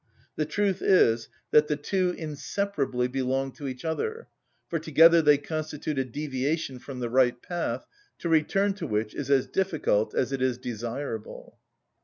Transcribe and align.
The 0.35 0.47
truth 0.47 0.81
is, 0.81 1.29
that 1.51 1.67
the 1.67 1.75
two 1.75 2.09
inseparably 2.17 3.07
belong 3.07 3.51
to 3.51 3.67
each 3.67 3.85
other, 3.85 4.27
for 4.67 4.79
together 4.79 5.21
they 5.21 5.37
constitute 5.37 5.99
a 5.99 6.03
deviation 6.03 6.79
from 6.79 7.01
the 7.01 7.07
right 7.11 7.39
path, 7.39 7.85
to 8.17 8.27
return 8.27 8.73
to 8.77 8.87
which 8.87 9.13
is 9.13 9.29
as 9.29 9.45
difficult 9.45 10.15
as 10.15 10.31
it 10.31 10.41
is 10.41 10.57
desirable. 10.57 11.59